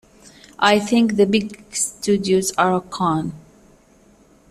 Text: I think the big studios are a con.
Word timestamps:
I 0.57 0.79
think 0.79 1.15
the 1.15 1.27
big 1.27 1.63
studios 1.75 2.51
are 2.53 2.73
a 2.75 2.81
con. 2.81 3.33